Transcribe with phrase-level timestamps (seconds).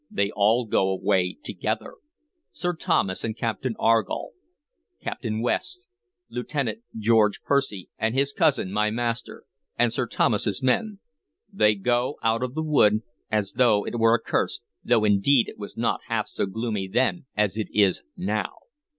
[0.09, 1.93] "They all go away together,
[2.51, 4.31] Sir Thomas and Captain Argall,
[4.99, 5.85] Captain West,
[6.27, 9.43] Lieutenant George Percy and his cousin, my master,
[9.77, 10.99] and Sir Thomas's men;
[11.53, 15.77] they go out of the wood as though it were accursed, though indeed it was
[15.77, 18.53] not half so gloomy then as it is now.